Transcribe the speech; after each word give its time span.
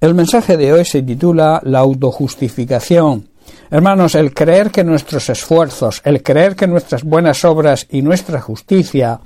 El 0.00 0.14
mensaje 0.14 0.56
de 0.56 0.72
hoy 0.72 0.84
se 0.84 1.02
titula 1.02 1.60
La 1.64 1.80
autojustificación. 1.80 3.30
Hermanos, 3.68 4.14
el 4.14 4.32
creer 4.32 4.70
que 4.70 4.84
nuestros 4.84 5.28
esfuerzos, 5.28 6.00
el 6.04 6.22
creer 6.22 6.54
que 6.54 6.68
nuestras 6.68 7.02
buenas 7.02 7.44
obras 7.44 7.84
y 7.90 8.02
nuestra 8.02 8.40
justicia 8.40 9.18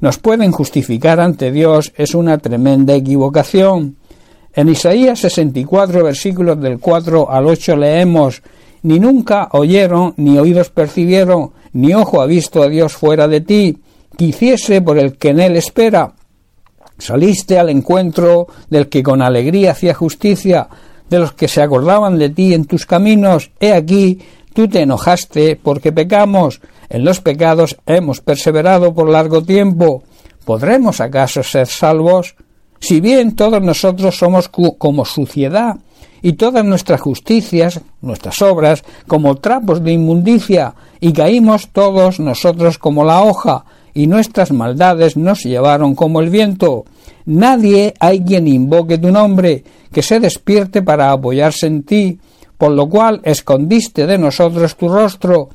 nos 0.00 0.18
pueden 0.18 0.52
justificar 0.52 1.20
ante 1.20 1.50
Dios 1.50 1.94
es 1.96 2.14
una 2.14 2.36
tremenda 2.36 2.94
equivocación. 2.94 3.96
En 4.52 4.68
Isaías 4.68 5.20
64, 5.20 6.04
versículos 6.04 6.60
del 6.60 6.78
4 6.78 7.30
al 7.30 7.46
8 7.46 7.76
leemos 7.76 8.42
Ni 8.82 9.00
nunca 9.00 9.48
oyeron, 9.52 10.12
ni 10.18 10.38
oídos 10.38 10.68
percibieron, 10.68 11.52
ni 11.72 11.94
ojo 11.94 12.20
ha 12.20 12.26
visto 12.26 12.62
a 12.62 12.68
Dios 12.68 12.92
fuera 12.92 13.26
de 13.26 13.40
ti, 13.40 13.78
quisiese 14.18 14.82
por 14.82 14.98
el 14.98 15.16
que 15.16 15.30
en 15.30 15.40
él 15.40 15.56
espera. 15.56 16.12
Saliste 17.00 17.58
al 17.58 17.70
encuentro 17.70 18.46
del 18.68 18.88
que 18.88 19.02
con 19.02 19.22
alegría 19.22 19.72
hacía 19.72 19.94
justicia, 19.94 20.68
de 21.08 21.18
los 21.18 21.32
que 21.32 21.48
se 21.48 21.62
acordaban 21.62 22.18
de 22.18 22.30
ti 22.30 22.54
en 22.54 22.66
tus 22.66 22.86
caminos. 22.86 23.50
He 23.58 23.72
aquí, 23.72 24.20
tú 24.54 24.68
te 24.68 24.82
enojaste 24.82 25.58
porque 25.60 25.92
pecamos. 25.92 26.60
En 26.88 27.04
los 27.04 27.20
pecados 27.20 27.76
hemos 27.86 28.20
perseverado 28.20 28.94
por 28.94 29.08
largo 29.08 29.42
tiempo. 29.42 30.04
¿Podremos 30.44 31.00
acaso 31.00 31.42
ser 31.42 31.66
salvos? 31.66 32.36
Si 32.80 33.00
bien 33.00 33.34
todos 33.34 33.60
nosotros 33.62 34.16
somos 34.16 34.48
como 34.48 35.04
suciedad, 35.04 35.76
y 36.22 36.34
todas 36.34 36.64
nuestras 36.64 37.00
justicias, 37.00 37.80
nuestras 38.00 38.42
obras, 38.42 38.84
como 39.06 39.36
trapos 39.36 39.82
de 39.82 39.92
inmundicia, 39.92 40.74
y 41.00 41.12
caímos 41.12 41.68
todos 41.68 42.20
nosotros 42.20 42.78
como 42.78 43.04
la 43.04 43.22
hoja, 43.22 43.64
y 44.00 44.06
nuestras 44.06 44.50
maldades 44.50 45.18
nos 45.18 45.42
llevaron 45.42 45.94
como 45.94 46.22
el 46.22 46.30
viento. 46.30 46.86
Nadie 47.26 47.92
hay 48.00 48.24
quien 48.24 48.48
invoque 48.48 48.96
tu 48.96 49.12
nombre, 49.12 49.62
que 49.92 50.00
se 50.00 50.20
despierte 50.20 50.80
para 50.80 51.12
apoyarse 51.12 51.66
en 51.66 51.82
ti, 51.82 52.18
por 52.56 52.72
lo 52.72 52.88
cual 52.88 53.20
escondiste 53.24 54.06
de 54.06 54.16
nosotros 54.16 54.74
tu 54.74 54.88
rostro, 54.88 55.50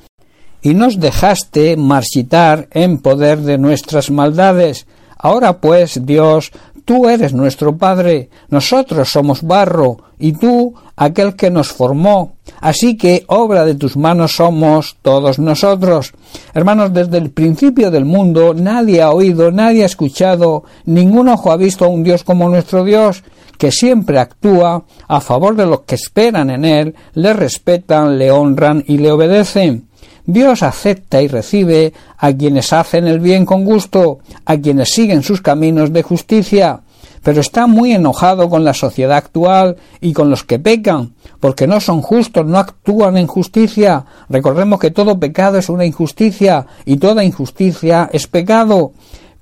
y 0.61 0.75
nos 0.75 0.99
dejaste 0.99 1.75
marchitar 1.75 2.67
en 2.69 2.99
poder 2.99 3.39
de 3.39 3.57
nuestras 3.57 4.11
maldades. 4.11 4.85
Ahora 5.17 5.59
pues, 5.59 6.05
Dios, 6.05 6.51
tú 6.85 7.09
eres 7.09 7.33
nuestro 7.33 7.77
Padre, 7.77 8.29
nosotros 8.49 9.09
somos 9.09 9.41
barro, 9.41 9.97
y 10.17 10.33
tú 10.33 10.73
aquel 10.95 11.35
que 11.35 11.49
nos 11.49 11.69
formó. 11.69 12.35
Así 12.61 12.95
que 12.95 13.25
obra 13.27 13.65
de 13.65 13.75
tus 13.75 13.97
manos 13.97 14.35
somos 14.35 14.97
todos 15.01 15.39
nosotros. 15.39 16.13
Hermanos, 16.53 16.93
desde 16.93 17.17
el 17.17 17.31
principio 17.31 17.91
del 17.91 18.05
mundo 18.05 18.53
nadie 18.53 19.01
ha 19.01 19.11
oído, 19.11 19.51
nadie 19.51 19.83
ha 19.83 19.87
escuchado, 19.87 20.63
ningún 20.85 21.27
ojo 21.27 21.51
ha 21.51 21.57
visto 21.57 21.85
a 21.85 21.89
un 21.89 22.03
Dios 22.03 22.23
como 22.23 22.47
nuestro 22.49 22.83
Dios, 22.83 23.23
que 23.57 23.71
siempre 23.71 24.19
actúa 24.19 24.83
a 25.07 25.21
favor 25.21 25.55
de 25.55 25.65
los 25.65 25.81
que 25.81 25.95
esperan 25.95 26.49
en 26.49 26.65
Él, 26.65 26.95
le 27.13 27.33
respetan, 27.33 28.17
le 28.17 28.31
honran 28.31 28.83
y 28.85 28.97
le 28.97 29.11
obedecen. 29.11 29.84
Dios 30.25 30.63
acepta 30.63 31.21
y 31.21 31.27
recibe 31.27 31.93
a 32.17 32.33
quienes 32.33 32.73
hacen 32.73 33.07
el 33.07 33.19
bien 33.19 33.45
con 33.45 33.63
gusto, 33.63 34.19
a 34.45 34.57
quienes 34.57 34.89
siguen 34.89 35.21
sus 35.21 35.41
caminos 35.41 35.93
de 35.93 36.01
justicia, 36.01 36.81
pero 37.25 37.41
está 37.41 37.67
muy 37.67 37.91
enojado 37.91 38.49
con 38.49 38.63
la 38.63 38.73
sociedad 38.73 39.17
actual 39.17 39.77
y 39.99 40.13
con 40.13 40.29
los 40.29 40.43
que 40.43 40.59
pecan, 40.59 41.13
porque 41.39 41.67
no 41.67 41.79
son 41.79 42.01
justos, 42.01 42.45
no 42.45 42.57
actúan 42.57 43.17
en 43.17 43.27
justicia. 43.27 44.05
Recordemos 44.29 44.79
que 44.79 44.91
todo 44.91 45.19
pecado 45.19 45.57
es 45.57 45.69
una 45.69 45.85
injusticia 45.85 46.65
y 46.85 46.97
toda 46.97 47.23
injusticia 47.23 48.09
es 48.13 48.27
pecado. 48.27 48.93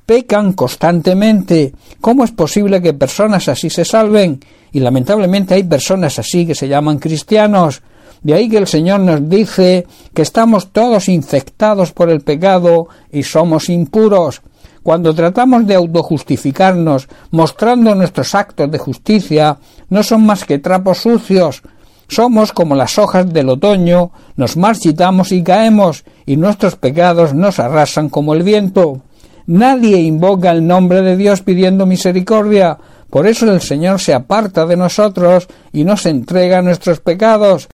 Pecan 0.06 0.54
constantemente. 0.54 1.74
¿Cómo 2.02 2.24
es 2.24 2.32
posible 2.32 2.82
que 2.82 2.94
personas 2.94 3.48
así 3.48 3.70
se 3.70 3.86
salven? 3.86 4.40
Y 4.74 4.80
lamentablemente 4.80 5.54
hay 5.54 5.64
personas 5.64 6.20
así 6.20 6.46
que 6.46 6.56
se 6.56 6.68
llaman 6.68 7.00
cristianos. 7.00 7.82
De 8.24 8.34
ahí 8.34 8.50
que 8.50 8.58
el 8.58 8.68
Señor 8.68 9.02
nos 9.02 9.30
dice 9.30 9.86
que 10.14 10.22
estamos 10.22 10.72
todos 10.72 11.10
infectados 11.10 11.92
por 11.92 12.10
el 12.10 12.22
pecado 12.22 12.88
y 13.12 13.24
somos 13.24 13.70
impuros. 13.70 14.42
Cuando 14.82 15.14
tratamos 15.14 15.68
de 15.68 15.76
autojustificarnos, 15.76 17.08
mostrando 17.32 17.96
nuestros 17.96 18.34
actos 18.34 18.72
de 18.72 18.78
justicia, 18.78 19.58
no 19.90 20.04
son 20.04 20.26
más 20.26 20.46
que 20.46 20.60
trapos 20.60 21.00
sucios. 21.00 21.62
Somos 22.08 22.52
como 22.52 22.76
las 22.76 22.98
hojas 22.98 23.32
del 23.32 23.50
otoño, 23.50 24.12
nos 24.36 24.58
marchitamos 24.58 25.32
y 25.32 25.42
caemos, 25.42 26.04
y 26.26 26.36
nuestros 26.38 26.76
pecados 26.76 27.34
nos 27.34 27.60
arrasan 27.60 28.10
como 28.10 28.34
el 28.34 28.44
viento. 28.44 29.02
Nadie 29.48 29.98
invoca 29.98 30.52
el 30.52 30.66
nombre 30.66 31.02
de 31.02 31.18
Dios 31.18 31.42
pidiendo 31.42 31.86
misericordia, 31.86 32.78
por 33.10 33.28
eso 33.28 33.52
el 33.52 33.62
Señor 33.62 34.00
se 34.00 34.14
aparta 34.14 34.66
de 34.66 34.76
nosotros 34.76 35.48
y 35.72 35.84
nos 35.84 36.06
entrega 36.06 36.62
nuestros 36.62 37.00
pecados, 37.00 37.70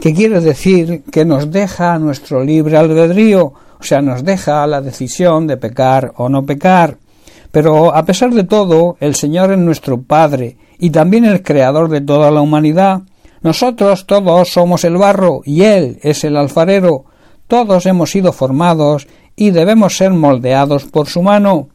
¿Qué 0.00 0.14
quiere 0.14 0.40
decir 0.40 1.02
que 1.10 1.24
nos 1.24 1.50
deja 1.50 1.98
nuestro 1.98 2.44
libre 2.44 2.76
albedrío, 2.76 3.52
o 3.80 3.82
sea, 3.82 4.00
nos 4.00 4.24
deja 4.24 4.66
la 4.66 4.80
decisión 4.80 5.46
de 5.46 5.56
pecar 5.56 6.12
o 6.16 6.28
no 6.28 6.44
pecar. 6.44 6.98
Pero 7.50 7.94
a 7.94 8.04
pesar 8.04 8.32
de 8.32 8.44
todo, 8.44 8.96
el 9.00 9.14
Señor 9.14 9.52
es 9.52 9.58
nuestro 9.58 10.02
Padre 10.02 10.56
y 10.78 10.90
también 10.90 11.24
el 11.24 11.42
Creador 11.42 11.88
de 11.88 12.00
toda 12.00 12.30
la 12.30 12.40
humanidad. 12.40 13.02
Nosotros 13.40 14.06
todos 14.06 14.50
somos 14.50 14.84
el 14.84 14.96
barro 14.96 15.42
y 15.44 15.62
Él 15.62 15.98
es 16.02 16.24
el 16.24 16.36
alfarero. 16.36 17.04
Todos 17.46 17.86
hemos 17.86 18.10
sido 18.10 18.32
formados 18.32 19.08
y 19.34 19.50
debemos 19.50 19.96
ser 19.96 20.12
moldeados 20.12 20.84
por 20.84 21.06
su 21.08 21.22
mano. 21.22 21.68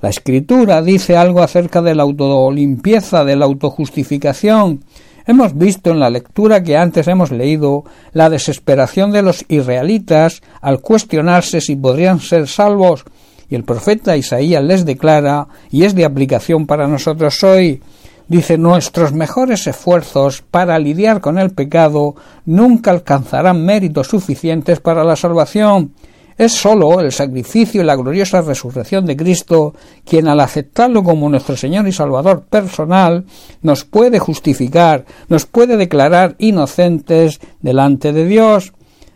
La 0.00 0.10
Escritura 0.10 0.82
dice 0.82 1.16
algo 1.16 1.42
acerca 1.42 1.80
de 1.80 1.94
la 1.94 2.02
autolimpieza, 2.02 3.24
de 3.24 3.36
la 3.36 3.46
autojustificación, 3.46 4.84
Hemos 5.26 5.56
visto 5.56 5.90
en 5.90 6.00
la 6.00 6.10
lectura 6.10 6.62
que 6.62 6.76
antes 6.76 7.08
hemos 7.08 7.30
leído 7.30 7.84
la 8.12 8.28
desesperación 8.28 9.10
de 9.10 9.22
los 9.22 9.44
israelitas 9.48 10.42
al 10.60 10.80
cuestionarse 10.80 11.62
si 11.62 11.76
podrían 11.76 12.20
ser 12.20 12.46
salvos, 12.46 13.04
y 13.48 13.54
el 13.54 13.64
profeta 13.64 14.16
Isaías 14.16 14.62
les 14.62 14.84
declara, 14.84 15.48
y 15.70 15.84
es 15.84 15.94
de 15.94 16.04
aplicación 16.04 16.66
para 16.66 16.88
nosotros 16.88 17.42
hoy, 17.42 17.80
dice 18.28 18.58
nuestros 18.58 19.12
mejores 19.12 19.66
esfuerzos 19.66 20.42
para 20.42 20.78
lidiar 20.78 21.20
con 21.20 21.38
el 21.38 21.50
pecado 21.50 22.16
nunca 22.44 22.90
alcanzarán 22.90 23.64
méritos 23.64 24.08
suficientes 24.08 24.80
para 24.80 25.04
la 25.04 25.16
salvación, 25.16 25.92
es 26.36 26.52
sólo 26.52 27.00
el 27.00 27.12
sacrificio 27.12 27.82
y 27.82 27.84
la 27.84 27.96
gloriosa 27.96 28.40
resurrección 28.40 29.06
de 29.06 29.16
Cristo 29.16 29.74
quien 30.04 30.28
al 30.28 30.40
aceptarlo 30.40 31.02
como 31.04 31.28
nuestro 31.28 31.56
Señor 31.56 31.86
y 31.86 31.92
Salvador 31.92 32.42
personal 32.42 33.24
nos 33.62 33.84
puede 33.84 34.18
justificar, 34.18 35.04
nos 35.28 35.46
puede 35.46 35.76
declarar 35.76 36.34
inocentes 36.38 37.40
delante 37.60 38.12
de 38.12 38.26
Dios. 38.26 38.72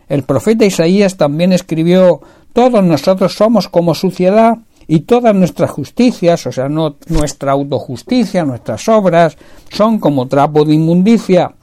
El 0.07 0.23
profeta 0.23 0.65
Isaías 0.65 1.17
también 1.17 1.53
escribió 1.53 2.21
todos 2.53 2.83
nosotros 2.83 3.33
somos 3.33 3.67
como 3.67 3.93
suciedad 3.93 4.57
y 4.87 5.01
todas 5.01 5.35
nuestras 5.35 5.69
justicias, 5.69 6.47
o 6.47 6.51
sea, 6.51 6.67
no, 6.67 6.95
nuestra 7.09 7.51
autojusticia, 7.51 8.43
nuestras 8.43 8.87
obras, 8.89 9.37
son 9.71 9.99
como 9.99 10.27
trapo 10.27 10.65
de 10.65 10.73
inmundicia. 10.73 11.53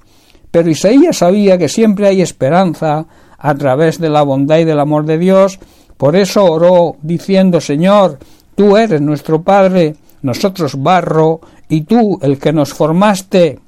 Pero 0.53 0.71
Isaías 0.71 1.17
sabía 1.19 1.59
que 1.59 1.69
siempre 1.69 2.07
hay 2.07 2.23
esperanza 2.23 3.05
a 3.47 3.55
través 3.55 4.01
de 4.01 4.09
la 4.09 4.23
bondad 4.23 4.59
y 4.59 4.65
del 4.65 4.81
amor 4.81 5.07
de 5.07 5.19
Dios. 5.19 5.61
Por 5.97 6.17
eso 6.17 6.45
oró 6.45 6.97
diciendo, 7.01 7.61
Señor, 7.61 8.19
tú 8.57 8.77
eres 8.77 9.01
nuestro 9.01 9.43
Padre, 9.43 9.95
nosotros 10.23 10.83
barro, 10.83 11.41
y 11.69 11.83
tú 11.83 12.19
el 12.23 12.41
que 12.41 12.53
nos 12.53 12.75
formaste. 12.75 13.61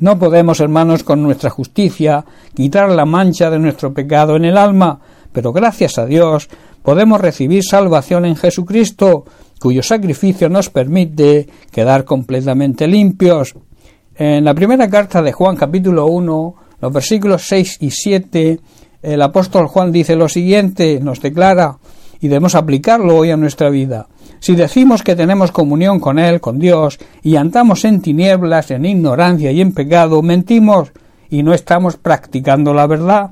No 0.00 0.18
podemos, 0.18 0.60
hermanos, 0.60 1.04
con 1.04 1.22
nuestra 1.22 1.50
justicia 1.50 2.24
quitar 2.54 2.88
la 2.88 3.04
mancha 3.04 3.50
de 3.50 3.58
nuestro 3.58 3.92
pecado 3.92 4.34
en 4.34 4.46
el 4.46 4.56
alma, 4.56 4.98
pero 5.30 5.52
gracias 5.52 5.98
a 5.98 6.06
Dios 6.06 6.48
podemos 6.82 7.20
recibir 7.20 7.64
salvación 7.64 8.24
en 8.24 8.36
Jesucristo, 8.36 9.26
cuyo 9.60 9.82
sacrificio 9.82 10.48
nos 10.48 10.70
permite 10.70 11.46
quedar 11.70 12.06
completamente 12.06 12.86
limpios. 12.86 13.54
En 14.14 14.46
la 14.46 14.54
primera 14.54 14.88
carta 14.88 15.20
de 15.20 15.32
Juan 15.32 15.56
capítulo 15.56 16.06
1 16.06 16.66
los 16.80 16.92
versículos 16.92 17.42
6 17.46 17.78
y 17.80 17.90
7, 17.90 18.60
el 19.06 19.22
apóstol 19.22 19.68
Juan 19.68 19.92
dice 19.92 20.16
lo 20.16 20.28
siguiente, 20.28 20.98
nos 21.00 21.20
declara, 21.20 21.78
y 22.20 22.26
debemos 22.26 22.56
aplicarlo 22.56 23.16
hoy 23.16 23.30
a 23.30 23.36
nuestra 23.36 23.70
vida. 23.70 24.08
Si 24.40 24.56
decimos 24.56 25.04
que 25.04 25.14
tenemos 25.14 25.52
comunión 25.52 26.00
con 26.00 26.18
Él, 26.18 26.40
con 26.40 26.58
Dios, 26.58 26.98
y 27.22 27.36
andamos 27.36 27.84
en 27.84 28.02
tinieblas, 28.02 28.72
en 28.72 28.84
ignorancia 28.84 29.52
y 29.52 29.60
en 29.60 29.72
pecado, 29.72 30.22
mentimos 30.22 30.90
y 31.30 31.44
no 31.44 31.54
estamos 31.54 31.96
practicando 31.96 32.74
la 32.74 32.88
verdad. 32.88 33.30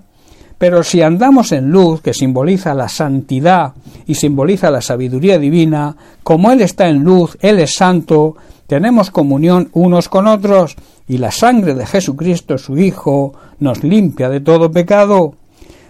Pero 0.59 0.85
si 0.85 1.03
andamos 1.03 1.51
en 1.51 1.71
luz, 1.71 2.01
que 2.01 2.15
simboliza 2.15 2.73
la 2.73 2.89
santidad 2.89 3.73
y 4.07 4.15
simboliza 4.15 4.71
la 4.71 4.81
sabiduría 4.81 5.41
divina, 5.41 5.97
como 6.23 6.53
Él 6.53 6.61
está 6.61 6.89
en 6.89 7.03
luz, 7.03 7.37
Él 7.41 7.59
es 7.59 7.75
santo, 7.75 8.37
tenemos 8.69 9.11
comunión 9.11 9.71
unos 9.73 10.09
con 10.09 10.29
otros, 10.29 10.77
y 11.09 11.19
la 11.19 11.33
sangre 11.33 11.75
de 11.75 11.85
Jesucristo, 11.85 12.59
su 12.59 12.79
Hijo, 12.79 13.35
nos 13.59 13.83
limpia 13.83 14.31
de 14.31 14.41
todo 14.41 14.71
pecado. 14.71 15.35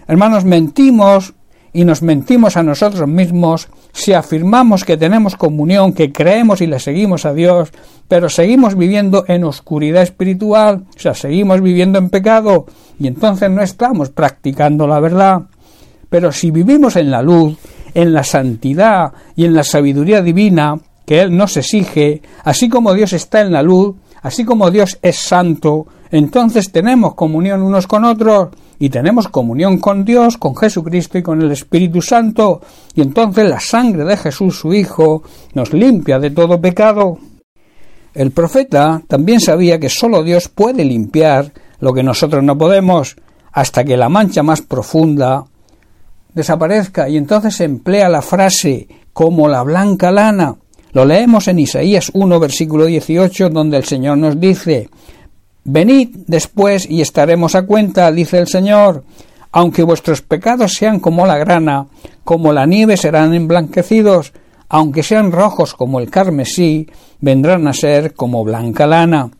Hermanos, 0.07 0.45
mentimos 0.45 1.33
y 1.73 1.83
nos 1.83 2.01
mentimos 2.01 2.55
a 2.55 2.63
nosotros 2.63 3.07
mismos 3.07 3.67
si 3.91 4.13
afirmamos 4.13 4.85
que 4.85 4.97
tenemos 4.97 5.35
comunión, 5.35 5.93
que 5.93 6.11
creemos 6.11 6.61
y 6.61 6.67
le 6.67 6.79
seguimos 6.79 7.25
a 7.25 7.33
Dios, 7.33 7.71
pero 8.07 8.29
seguimos 8.29 8.75
viviendo 8.75 9.25
en 9.27 9.43
oscuridad 9.43 10.03
espiritual, 10.03 10.85
o 10.95 10.99
sea, 10.99 11.13
seguimos 11.13 11.61
viviendo 11.61 11.99
en 11.99 12.09
pecado, 12.09 12.65
y 12.97 13.07
entonces 13.07 13.49
no 13.49 13.61
estamos 13.61 14.09
practicando 14.09 14.87
la 14.87 15.01
verdad. 15.01 15.41
Pero 16.09 16.31
si 16.31 16.51
vivimos 16.51 16.95
en 16.95 17.11
la 17.11 17.21
luz, 17.21 17.57
en 17.93 18.13
la 18.13 18.23
santidad 18.23 19.11
y 19.35 19.45
en 19.45 19.53
la 19.53 19.63
sabiduría 19.63 20.21
divina 20.21 20.79
que 21.05 21.21
Él 21.21 21.35
nos 21.35 21.57
exige, 21.57 22.21
así 22.43 22.69
como 22.69 22.93
Dios 22.93 23.11
está 23.11 23.41
en 23.41 23.51
la 23.51 23.63
luz, 23.63 23.95
así 24.21 24.45
como 24.45 24.71
Dios 24.71 24.97
es 25.01 25.17
santo, 25.17 25.87
entonces 26.11 26.71
tenemos 26.71 27.15
comunión 27.15 27.61
unos 27.61 27.87
con 27.87 28.05
otros 28.05 28.49
y 28.79 28.89
tenemos 28.89 29.27
comunión 29.27 29.79
con 29.79 30.05
Dios, 30.05 30.37
con 30.37 30.55
Jesucristo 30.55 31.17
y 31.17 31.23
con 31.23 31.41
el 31.41 31.51
Espíritu 31.51 32.01
Santo, 32.01 32.61
y 32.93 33.01
entonces 33.01 33.49
la 33.49 33.59
sangre 33.59 34.03
de 34.05 34.17
Jesús, 34.17 34.59
su 34.59 34.73
Hijo, 34.73 35.23
nos 35.53 35.73
limpia 35.73 36.19
de 36.19 36.31
todo 36.31 36.59
pecado. 36.59 37.17
El 38.13 38.31
profeta 38.31 39.01
también 39.07 39.39
sabía 39.39 39.79
que 39.79 39.89
sólo 39.89 40.23
Dios 40.23 40.47
puede 40.47 40.85
limpiar 40.85 41.51
lo 41.79 41.93
que 41.93 42.03
nosotros 42.03 42.43
no 42.43 42.57
podemos, 42.57 43.15
hasta 43.51 43.83
que 43.83 43.97
la 43.97 44.09
mancha 44.09 44.43
más 44.43 44.61
profunda 44.61 45.45
desaparezca, 46.33 47.07
y 47.07 47.17
entonces 47.17 47.61
emplea 47.61 48.09
la 48.09 48.21
frase 48.21 48.87
como 49.13 49.47
la 49.47 49.63
blanca 49.63 50.11
lana, 50.11 50.55
lo 50.95 51.03
leemos 51.03 51.49
en 51.49 51.59
Isaías 51.59 52.09
1, 52.13 52.39
versículo 52.39 52.85
18, 52.85 53.49
donde 53.49 53.75
el 53.75 53.83
Señor 53.83 54.17
nos 54.17 54.39
dice 54.39 54.89
Venid 55.67 56.09
después 56.27 56.87
y 56.87 57.01
estaremos 57.01 57.55
a 57.55 57.65
cuenta, 57.65 58.11
dice 58.11 58.37
el 58.37 58.47
Señor. 58.47 59.03
Aunque 59.51 59.81
vuestros 59.81 60.21
pecados 60.21 60.73
sean 60.73 60.99
como 60.99 61.25
la 61.25 61.39
grana, 61.39 61.87
como 62.23 62.53
la 62.53 62.67
nieve 62.67 62.97
serán 62.97 63.33
emblanquecidos, 63.33 64.31
aunque 64.69 65.01
sean 65.01 65.31
rojos 65.31 65.73
como 65.73 65.99
el 65.99 66.11
carmesí, 66.11 66.87
vendrán 67.19 67.67
a 67.67 67.73
ser 67.73 68.13
como 68.13 68.43
blanca 68.43 68.85
lana. 68.85 69.31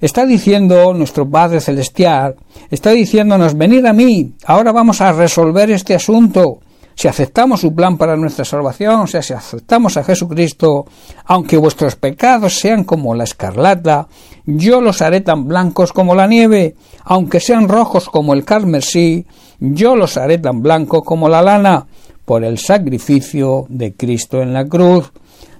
Está 0.00 0.24
diciendo 0.24 0.94
nuestro 0.94 1.28
Padre 1.28 1.60
Celestial, 1.60 2.36
está 2.70 2.92
diciéndonos, 2.92 3.58
venid 3.58 3.84
a 3.84 3.92
mí, 3.92 4.32
ahora 4.46 4.72
vamos 4.72 5.02
a 5.02 5.12
resolver 5.12 5.70
este 5.70 5.94
asunto, 5.94 6.60
si 6.98 7.06
aceptamos 7.06 7.60
su 7.60 7.72
plan 7.76 7.96
para 7.96 8.16
nuestra 8.16 8.44
salvación, 8.44 9.02
o 9.02 9.06
sea, 9.06 9.22
si 9.22 9.32
aceptamos 9.32 9.96
a 9.96 10.02
Jesucristo, 10.02 10.84
aunque 11.26 11.56
vuestros 11.56 11.94
pecados 11.94 12.58
sean 12.58 12.82
como 12.82 13.14
la 13.14 13.22
escarlata, 13.22 14.08
yo 14.44 14.80
los 14.80 15.00
haré 15.00 15.20
tan 15.20 15.46
blancos 15.46 15.92
como 15.92 16.16
la 16.16 16.26
nieve, 16.26 16.74
aunque 17.04 17.38
sean 17.38 17.68
rojos 17.68 18.08
como 18.08 18.34
el 18.34 18.44
carmesí, 18.44 19.26
yo 19.60 19.94
los 19.94 20.16
haré 20.16 20.38
tan 20.38 20.60
blancos 20.60 21.04
como 21.04 21.28
la 21.28 21.40
lana, 21.40 21.86
por 22.24 22.42
el 22.42 22.58
sacrificio 22.58 23.66
de 23.68 23.94
Cristo 23.94 24.42
en 24.42 24.52
la 24.52 24.66
cruz. 24.66 25.12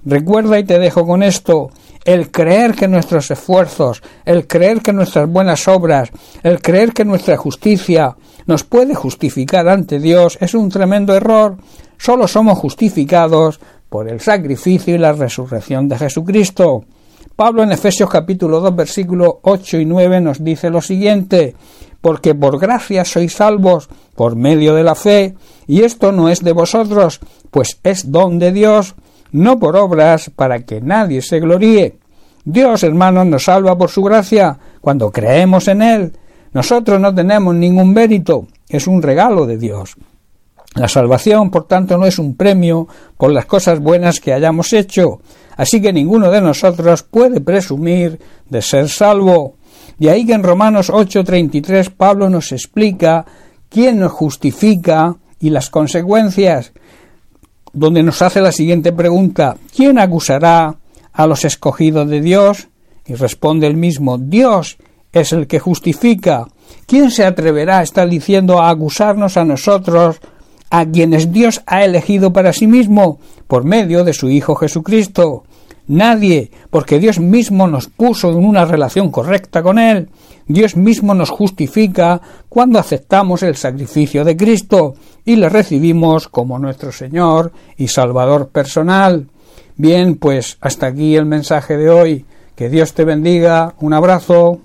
Recuerda 0.03 0.59
y 0.59 0.65
te 0.65 0.77
dejo 0.77 1.07
con 1.07 1.23
esto, 1.23 1.69
el 2.05 2.31
creer 2.31 2.73
que 2.75 2.87
nuestros 2.87 3.29
esfuerzos, 3.31 4.01
el 4.25 4.47
creer 4.47 4.81
que 4.81 4.93
nuestras 4.93 5.29
buenas 5.29 5.67
obras, 5.67 6.09
el 6.43 6.61
creer 6.61 6.93
que 6.93 7.05
nuestra 7.05 7.37
justicia 7.37 8.15
nos 8.45 8.63
puede 8.63 8.95
justificar 8.95 9.67
ante 9.67 9.99
Dios 9.99 10.37
es 10.41 10.53
un 10.53 10.69
tremendo 10.69 11.13
error. 11.13 11.57
Solo 11.97 12.27
somos 12.27 12.57
justificados 12.57 13.59
por 13.89 14.07
el 14.07 14.21
sacrificio 14.21 14.95
y 14.95 14.97
la 14.97 15.13
resurrección 15.13 15.87
de 15.89 15.97
Jesucristo. 15.97 16.85
Pablo 17.35 17.63
en 17.63 17.71
Efesios 17.71 18.09
capítulo 18.09 18.59
2 18.59 18.75
versículos 18.75 19.35
8 19.43 19.77
y 19.79 19.85
9 19.85 20.21
nos 20.21 20.43
dice 20.43 20.69
lo 20.69 20.81
siguiente 20.81 21.55
porque 22.01 22.35
por 22.35 22.59
gracia 22.59 23.03
sois 23.03 23.33
salvos 23.33 23.89
por 24.15 24.35
medio 24.35 24.73
de 24.75 24.83
la 24.83 24.95
fe, 24.95 25.35
y 25.67 25.83
esto 25.83 26.11
no 26.11 26.29
es 26.29 26.43
de 26.43 26.53
vosotros, 26.53 27.19
pues 27.51 27.79
es 27.83 28.11
don 28.11 28.39
de 28.39 28.51
Dios, 28.51 28.95
no 29.31 29.59
por 29.59 29.75
obras 29.75 30.31
para 30.35 30.61
que 30.65 30.81
nadie 30.81 31.21
se 31.21 31.39
gloríe. 31.39 31.97
Dios, 32.45 32.83
hermanos, 32.83 33.25
nos 33.25 33.43
salva 33.45 33.77
por 33.77 33.89
su 33.89 34.01
gracia 34.01 34.57
cuando 34.81 35.11
creemos 35.11 35.67
en 35.67 35.81
Él. 35.81 36.13
Nosotros 36.53 36.99
no 36.99 37.13
tenemos 37.13 37.53
ningún 37.53 37.93
mérito, 37.93 38.47
es 38.67 38.87
un 38.87 39.01
regalo 39.01 39.45
de 39.45 39.57
Dios. 39.57 39.95
La 40.75 40.87
salvación, 40.87 41.49
por 41.49 41.67
tanto, 41.67 41.97
no 41.97 42.05
es 42.05 42.19
un 42.19 42.35
premio 42.35 42.87
por 43.17 43.31
las 43.31 43.45
cosas 43.45 43.79
buenas 43.79 44.19
que 44.19 44.33
hayamos 44.33 44.71
hecho, 44.73 45.21
así 45.57 45.81
que 45.81 45.91
ninguno 45.91 46.29
de 46.31 46.41
nosotros 46.41 47.03
puede 47.03 47.41
presumir 47.41 48.19
de 48.49 48.61
ser 48.61 48.87
salvo. 48.87 49.55
De 49.97 50.09
ahí 50.09 50.25
que 50.25 50.33
en 50.33 50.43
Romanos 50.43 50.89
8:33 50.89 51.89
Pablo 51.89 52.29
nos 52.29 52.51
explica 52.51 53.25
quién 53.67 53.99
nos 53.99 54.11
justifica 54.11 55.15
y 55.39 55.49
las 55.49 55.69
consecuencias 55.69 56.71
donde 57.73 58.03
nos 58.03 58.21
hace 58.21 58.41
la 58.41 58.51
siguiente 58.51 58.91
pregunta 58.91 59.57
¿Quién 59.75 59.99
acusará 59.99 60.77
a 61.13 61.27
los 61.27 61.45
escogidos 61.45 62.09
de 62.09 62.21
Dios? 62.21 62.67
Y 63.05 63.15
responde 63.15 63.67
el 63.67 63.77
mismo 63.77 64.17
Dios 64.17 64.77
es 65.11 65.33
el 65.33 65.47
que 65.47 65.59
justifica. 65.59 66.47
¿Quién 66.85 67.11
se 67.11 67.25
atreverá 67.25 67.79
a 67.79 67.83
estar 67.83 68.07
diciendo 68.07 68.59
a 68.59 68.69
acusarnos 68.69 69.37
a 69.37 69.45
nosotros, 69.45 70.19
a 70.69 70.85
quienes 70.85 71.31
Dios 71.31 71.61
ha 71.65 71.83
elegido 71.83 72.31
para 72.31 72.53
sí 72.53 72.67
mismo, 72.67 73.19
por 73.47 73.63
medio 73.63 74.03
de 74.03 74.13
su 74.13 74.29
Hijo 74.29 74.55
Jesucristo? 74.55 75.43
Nadie, 75.87 76.51
porque 76.69 76.99
Dios 76.99 77.19
mismo 77.19 77.67
nos 77.67 77.87
puso 77.87 78.29
en 78.29 78.37
una 78.37 78.65
relación 78.65 79.09
correcta 79.09 79.63
con 79.63 79.79
Él. 79.79 80.09
Dios 80.49 80.75
mismo 80.75 81.13
nos 81.13 81.29
justifica 81.29 82.19
cuando 82.49 82.79
aceptamos 82.79 83.43
el 83.43 83.55
sacrificio 83.55 84.25
de 84.25 84.35
Cristo 84.35 84.95
y 85.23 85.35
le 85.35 85.47
recibimos 85.47 86.27
como 86.27 86.57
nuestro 86.57 86.91
Señor 86.91 87.51
y 87.77 87.87
Salvador 87.87 88.49
personal. 88.49 89.27
Bien, 89.77 90.15
pues 90.15 90.57
hasta 90.59 90.87
aquí 90.87 91.15
el 91.15 91.27
mensaje 91.27 91.77
de 91.77 91.91
hoy. 91.91 92.25
Que 92.55 92.67
Dios 92.67 92.93
te 92.93 93.05
bendiga. 93.05 93.75
Un 93.79 93.93
abrazo. 93.93 94.59